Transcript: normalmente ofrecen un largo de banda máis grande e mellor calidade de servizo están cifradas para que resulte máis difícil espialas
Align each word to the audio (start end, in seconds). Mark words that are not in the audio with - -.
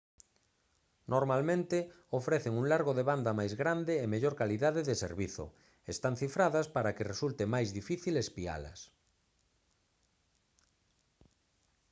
normalmente 1.13 1.77
ofrecen 2.19 2.53
un 2.61 2.65
largo 2.73 2.91
de 2.95 3.07
banda 3.11 3.31
máis 3.39 3.53
grande 3.61 3.93
e 4.03 4.11
mellor 4.13 4.33
calidade 4.41 4.81
de 4.89 4.95
servizo 5.03 5.45
están 5.93 6.13
cifradas 6.21 6.65
para 6.75 6.93
que 6.95 7.09
resulte 7.11 7.43
máis 7.53 7.69
difícil 7.79 8.13
espialas 8.23 8.79